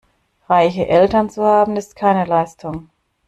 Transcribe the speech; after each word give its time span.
Reiche 0.49 0.87
Eltern 0.87 1.29
zu 1.29 1.43
haben, 1.43 1.75
ist 1.75 1.95
keine 1.95 2.25
Leistung. 2.25 2.89